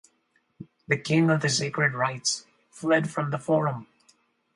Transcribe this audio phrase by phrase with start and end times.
[0.87, 3.85] The King of the Sacred Rites fled from the forum.